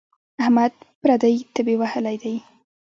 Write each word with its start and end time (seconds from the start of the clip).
احمد 0.41 0.73
پردۍ 1.01 1.35
تبې 1.53 1.75
وهلی 1.81 2.15
دی. 2.23 2.35